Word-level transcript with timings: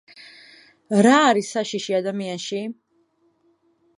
რა 1.07 1.17
არის 1.25 1.51
საშიში 1.57 1.97
ადამიანში? 1.99 2.65